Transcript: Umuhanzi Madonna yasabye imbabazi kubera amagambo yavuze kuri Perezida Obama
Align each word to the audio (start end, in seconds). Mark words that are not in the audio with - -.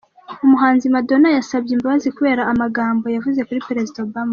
Umuhanzi 0.45 0.85
Madonna 0.95 1.29
yasabye 1.37 1.71
imbabazi 1.73 2.07
kubera 2.17 2.41
amagambo 2.51 3.05
yavuze 3.15 3.39
kuri 3.47 3.65
Perezida 3.67 3.99
Obama 4.07 4.29